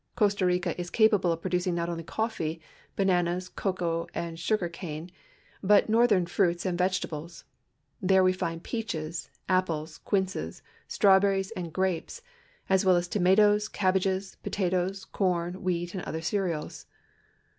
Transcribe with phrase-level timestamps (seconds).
[0.15, 2.59] Costa Rica is capable of producing not only coffee^
[2.95, 5.11] bananas, cocoa, and sugar cane,
[5.61, 7.43] but northern fruits and vegeta bles.
[8.01, 12.21] There we find peaches, apples, quinces, strawberries, and COSTA RICA 149 grapes,
[12.67, 16.87] as well as tomatoes, cabbages, potatoes, corn, wheat, and other cereals.